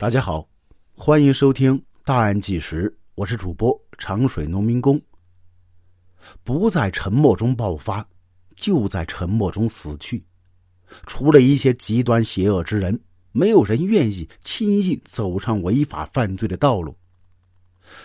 [0.00, 0.48] 大家好，
[0.94, 4.96] 欢迎收听《大案纪实》，我是主播长水农民工。
[6.44, 8.06] 不在沉默中爆发，
[8.54, 10.24] 就在沉默中死去。
[11.08, 12.96] 除了一些极端邪恶之人，
[13.32, 16.96] 没有人愿意轻易走上违法犯罪的道路。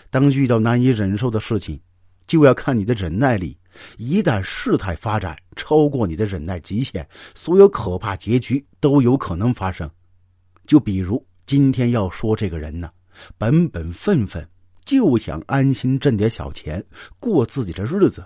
[0.10, 1.80] 当遇到难以忍受的事情，
[2.26, 3.56] 就要看你的忍耐力。
[4.00, 9.88] 一旦事态发展超过你的忍耐极限，所有可怕结局都有可能发生。
[10.66, 11.24] 就比如。
[11.46, 12.90] 今天要说这个人呢，
[13.38, 14.48] 本本分分
[14.86, 16.84] 就想安心挣点小钱
[17.20, 18.26] 过自己的日子，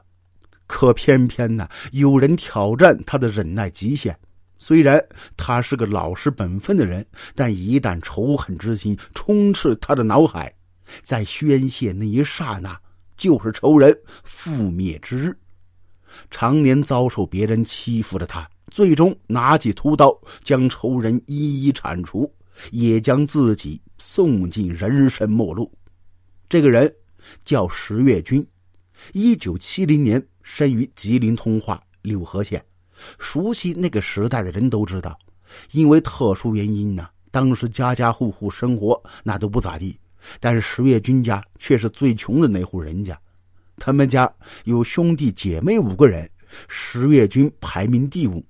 [0.68, 4.18] 可偏偏呢有人挑战他的忍耐极限。
[4.60, 5.04] 虽然
[5.36, 7.06] 他是个老实本分的人，
[7.36, 10.54] 但一旦仇恨之心充斥他的脑海，
[11.02, 12.80] 在宣泄那一刹那，
[13.16, 15.38] 就是仇人覆灭之日。
[16.32, 22.32] 常年遭受别人欺负的他，最终拿起屠刀将仇人一一铲除。
[22.72, 25.72] 也将自己送进人生末路。
[26.50, 26.94] 这个人
[27.44, 28.46] 叫石月军，
[29.14, 32.64] 一九七零年生于吉林通化柳河县。
[33.20, 35.18] 熟悉那个时代的人都知道，
[35.72, 39.98] 因为特殊原因呢，当时家家户户生活那都不咋地。
[40.40, 43.18] 但是石月军家却是最穷的那户人家，
[43.78, 44.30] 他们家
[44.66, 46.30] 有兄弟姐妹五个人，
[46.68, 48.44] 石月军排名第五。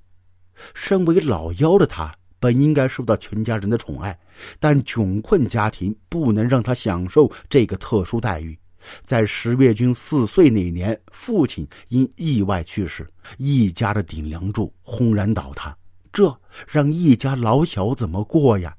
[0.73, 2.13] 身为老幺的他。
[2.39, 4.17] 本应该受到全家人的宠爱，
[4.59, 8.57] 但窘困家庭不能让他享受这个特殊待遇。
[9.01, 13.05] 在石月军四岁那年，父亲因意外去世，
[13.37, 15.75] 一家的顶梁柱轰然倒塌，
[16.13, 16.33] 这
[16.67, 18.73] 让一家老小怎么过呀？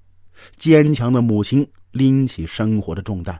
[0.56, 3.38] 坚强的母亲拎起生活的重担，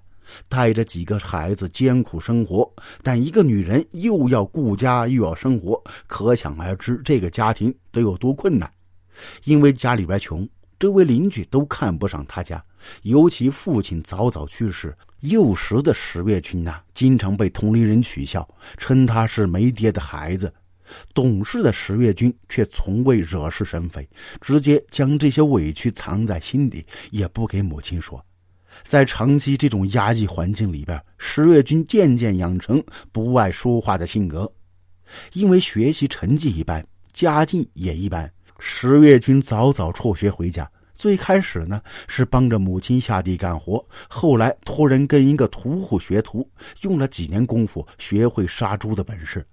[0.49, 2.71] 带着几个孩子艰苦生活。
[3.03, 8.71] 但一个女人又要顾家又要生活，可想而知这个家庭得有多困难。
[9.45, 12.63] 因为家里边穷，周围邻居都看不上他家，
[13.03, 20.53] 尤其父亲早早去世，幼时的石月军呐，经常被同龄人取笑，称他是没爹的孩子。
[21.13, 24.09] 懂事的石月军却从未惹是生非，
[24.41, 28.25] 直接将这些委屈藏在心底，也不给母亲说。
[28.85, 34.51] 在长期这种压抑环境里边，石月军渐渐养成不爱说话的性格。
[35.33, 38.31] 因为学习成绩一般，家境也一般。
[38.59, 46.49] 石月军早早辍学回家，最开始呢是帮着母亲下地干活，后来托人跟一个屠户学徒，
[46.81, 49.47] 用了几年功夫学会杀猪的本事。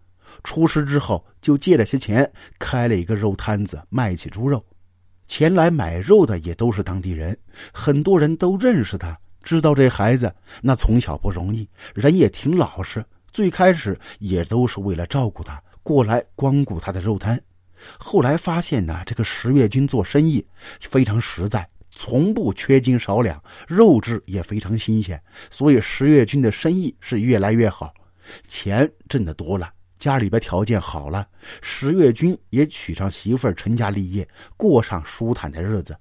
[0.44, 4.64] 出师之后，就借了些钱开了一个肉摊子，卖起猪肉。
[5.28, 7.38] 前来买肉的也都是当地人，
[7.72, 13.06] 很多人都认识他，知道这孩子那从小不容易，人也挺老实。
[13.32, 17.40] 最开始也都是为了照顾他，过来光顾他的肉摊。
[17.97, 20.46] 后来发现呢，这个石月军做生意
[20.80, 27.94] 非常实在，从不缺斤少两，肉质也非常新鲜，所以石月军的生意是越来越好，
[28.47, 31.28] 钱挣得多了，家里边条件好了，
[31.62, 34.28] 石月军也娶上媳妇儿，成家立业，
[34.58, 35.96] 过上舒坦的日子。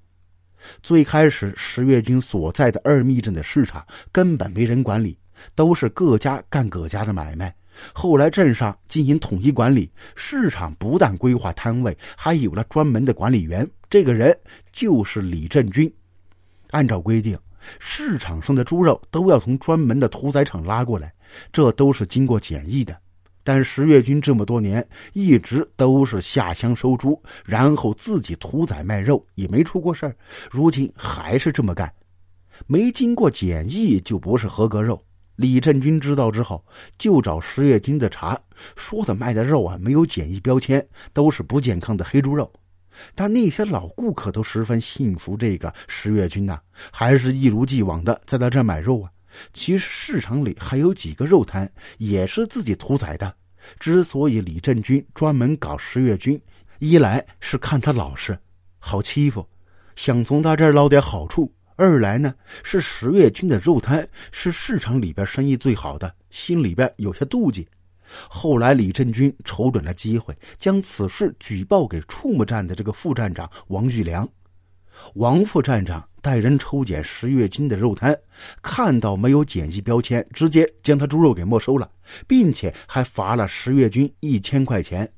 [0.83, 5.19] 最开始，石月军所在的二密镇的市场根本没人管理，
[5.55, 7.55] 都是各家干各家的买卖。
[7.93, 13.69] 后来镇上进行统一管理，市场不但规划摊位，还有了专门的管理员。
[13.91, 14.37] 这个人
[14.73, 15.93] 就是李振军。
[16.71, 17.39] 按照规定，
[17.79, 21.13] 市场上的猪肉都要从专门的屠宰场拉过来，
[21.53, 22.97] 这都是经过检疫的。
[23.47, 24.83] 但石月军这么多年
[25.13, 30.17] 一直都是下乡收猪，然后自己屠宰卖肉，也没出过事儿。
[30.51, 31.93] 如今还是这么干，
[32.67, 34.99] 没经过检疫就不是合格肉。
[35.37, 36.65] 李振军知道之后，
[36.99, 38.39] 就找石月军的茬，
[38.77, 42.51] 说的卖的肉啊没有检疫标签，都是不健康的黑猪肉。
[43.15, 46.61] 但那些老顾客都十分信服这个石月军呐，
[46.93, 49.11] 还是一如既往的在他这买肉啊。
[49.53, 51.69] 其实市场里还有几个肉摊
[51.99, 53.35] 也是自己屠宰的。
[53.81, 56.41] 之所以李振军专门搞石月军，
[56.79, 58.39] 一来是看他老实，
[58.79, 59.45] 好欺负，
[59.97, 61.53] 想从他这儿捞点好处。
[61.77, 67.67] 二来呢，是十月军的肉摊是市场里边生意最好的，心里边有些妒忌。
[68.29, 74.29] 后来李振军瞅准了机会，将此事举报给畜牧站的这个副站长王玉良。
[75.15, 78.17] 王副站长带人抽检十月军的肉摊，
[78.63, 81.91] 看到没有检疫标签，直接将他猪肉给没收了，
[82.29, 85.11] 并且还罚了十月军一千块钱。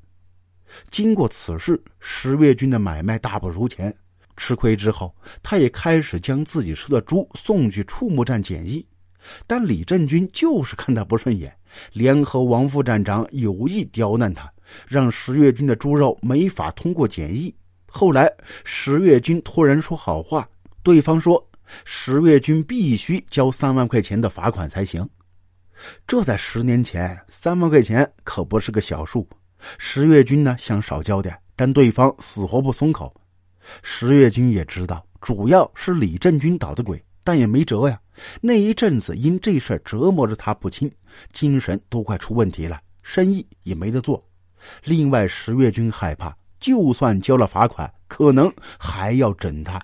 [0.89, 3.95] 经过此事，十月军的买卖大不如前。
[4.37, 5.13] 吃亏之后，
[5.43, 8.85] 他也开始将自己吃的猪送去畜牧站检疫，
[9.45, 11.53] 但李振军就是看他不顺眼，
[11.91, 14.49] 联合王副站长有意刁难他，
[14.87, 17.53] 让石月军的猪肉没法通过检疫。
[17.87, 18.31] 后来
[18.63, 20.47] 石月军托人说好话，
[20.83, 21.43] 对方说
[21.83, 25.07] 石月军必须交三万块钱的罚款才行。
[26.05, 29.27] 这在十年前，三万块钱可不是个小数。
[29.77, 33.13] 石月军呢想少交点，但对方死活不松口。
[33.83, 37.99] 石月军也知道，主要是李振军捣的鬼，但也没辙呀。
[38.41, 40.91] 那一阵子因这事折磨着他不轻，
[41.31, 44.23] 精神都快出问题了，生意也没得做。
[44.83, 49.79] 另外，石月军害怕，就算交了罚款，可能还要整他。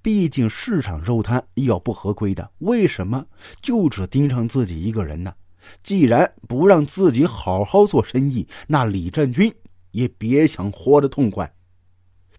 [0.00, 3.24] 毕竟市场肉摊要不合规的，为什么
[3.60, 5.34] 就只盯上自己一个人呢？
[5.82, 9.52] 既然不让自己好好做生意，那李振军
[9.90, 11.52] 也别想活得痛快。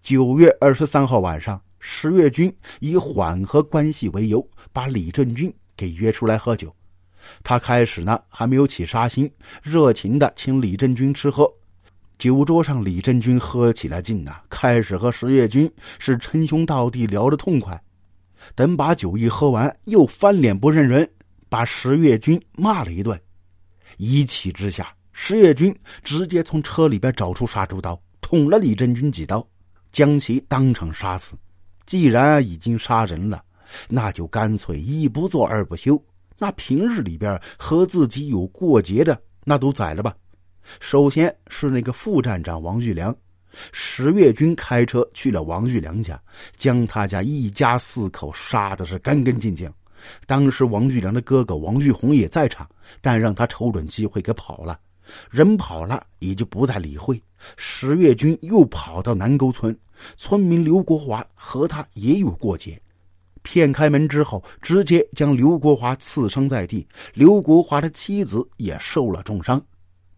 [0.04, 6.70] 九月二十三号晚上，石月军以缓和关系为由，把李振军给约出来喝酒。
[7.42, 11.50] 他开始呢还没有起杀心，热情的请李振军吃喝。
[12.18, 17.82] 酒桌上，李振军喝起了劲呐，开始和石月军是称兄道弟，聊得痛快。
[18.54, 21.10] 等把酒一喝完，又翻脸不认人，
[21.48, 23.18] 把石月军骂了一顿。
[23.96, 29.42] 一气之下，石月军直接从车里边找出杀猪刀，捅了李振军几刀，
[29.94, 31.36] 将其当场杀死。
[31.86, 33.40] 既然已经杀人了，
[33.88, 36.02] 那就干脆一不做二不休。
[36.36, 40.12] 那平日里边和自己有过节的，那都宰了吧。
[40.80, 43.14] 首先是那个副站长王玉良，
[43.70, 46.20] 石月军开车去了王玉良家，
[46.56, 49.72] 将他家一家四口杀的是干干净净。
[50.26, 52.68] 当时王玉良的哥哥王玉红也在场，
[53.00, 54.76] 但让他瞅准机会给跑了。
[55.30, 57.20] 人跑了，也就不再理会。
[57.56, 59.76] 十月军又跑到南沟村，
[60.16, 62.80] 村民刘国华和他也有过节，
[63.42, 66.86] 骗开门之后，直接将刘国华刺伤在地。
[67.12, 69.62] 刘国华的妻子也受了重伤。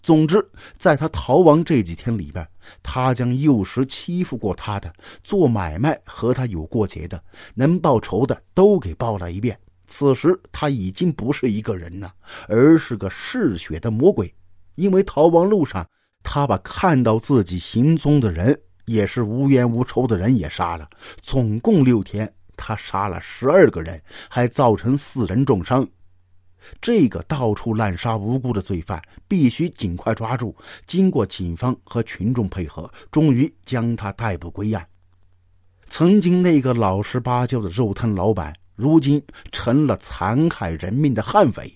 [0.02, 2.46] 总之，在他逃亡这几天里边，
[2.80, 4.92] 他将幼时欺负过他的、
[5.24, 7.20] 做买卖和他有过节的、
[7.54, 9.58] 能报仇的都给报了一遍。
[9.88, 12.14] 此时他已经不是一个人了，
[12.48, 14.32] 而是个嗜血的魔鬼。
[14.76, 15.86] 因为逃亡路上，
[16.22, 20.88] 他把看到自己行踪的人，也是无冤无仇的人也杀了。
[21.20, 25.86] 总共六天，他杀了十二个人，还造成四人重伤。
[26.80, 30.54] 这个到处滥杀无辜的罪犯必须尽快抓住。
[30.84, 34.84] 经过警方和群众配合，终于将他逮捕归案。
[35.84, 41.72] 曾经那个老实巴交的肉摊老板，如今成了残害人命的悍匪。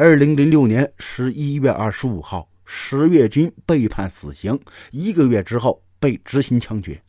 [0.00, 4.56] 二零零六年十一月二十五号，石月军被判死刑，
[4.92, 7.02] 一个月之后被执行枪决。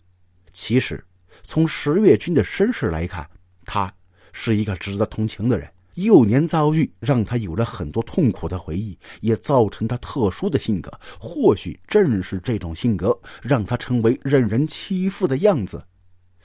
[0.54, 1.00] 其实，
[1.44, 3.30] 从石月军的身世来看，
[3.64, 3.94] 他
[4.34, 5.72] 是一个值得同情的人。
[5.94, 10.92] 幼年遭遇让他有了很多痛苦的回忆，也造成他特殊的性格。
[11.20, 15.80] 或许正是这种性格，让他成为任人欺负的样子。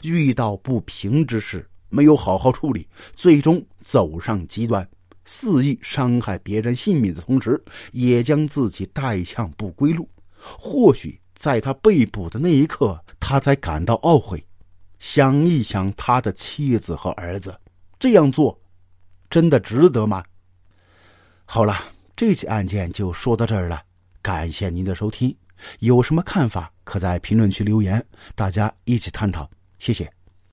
[0.02, 4.86] 遇到不平之事，没有好好处理，最终走上极端，
[5.24, 7.62] 肆意伤害别人性命的同时，
[7.92, 10.08] 也将自己带向不归路。
[10.36, 14.44] 或许在他被捕的那一刻，他才感到懊悔。
[14.98, 17.58] 想一想他的妻子和儿子，
[17.98, 18.58] 这样做。
[19.30, 20.22] 真的值得吗？
[21.44, 21.76] 好了，
[22.14, 23.82] 这起案件就说到这儿了。
[24.22, 25.34] 感谢您的收听，
[25.80, 28.02] 有什么看法可在评论区留言，
[28.34, 29.50] 大家一起探讨。
[29.78, 30.10] 谢谢。